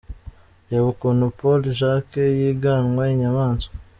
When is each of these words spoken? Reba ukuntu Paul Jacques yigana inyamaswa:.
Reba 0.69 0.87
ukuntu 0.93 1.25
Paul 1.37 1.61
Jacques 1.79 2.29
yigana 2.39 3.01
inyamaswa:. 3.13 3.71